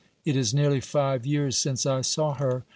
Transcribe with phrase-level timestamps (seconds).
[0.25, 2.63] It is nearly five years since I saw her.